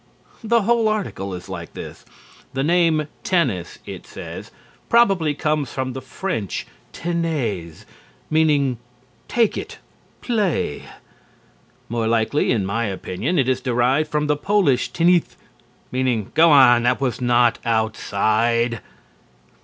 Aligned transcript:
The 0.43 0.63
whole 0.63 0.87
article 0.87 1.31
is 1.35 1.47
like 1.47 1.75
this. 1.75 2.05
The 2.55 2.63
name 2.63 3.07
"tennis," 3.23 3.77
it 3.85 4.07
says, 4.07 4.49
probably 4.89 5.35
comes 5.35 5.71
from 5.71 5.93
the 5.93 6.01
French 6.01 6.65
"Tenez!" 6.91 7.85
meaning 8.27 8.79
"Take 9.27 9.59
it! 9.59 9.77
Play!" 10.19 10.85
More 11.87 12.07
likely, 12.07 12.49
in 12.51 12.65
my 12.65 12.85
opinion, 12.85 13.37
it 13.37 13.47
is 13.47 13.61
derived 13.61 14.09
from 14.09 14.25
the 14.25 14.35
Polish 14.35 14.91
"Tinith!" 14.91 15.35
meaning 15.91 16.31
"Go 16.33 16.49
on, 16.49 16.81
that 16.81 16.99
was 16.99 17.21
not 17.21 17.59
outside!" 17.63 18.81